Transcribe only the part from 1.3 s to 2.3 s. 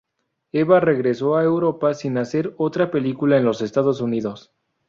a Europa sin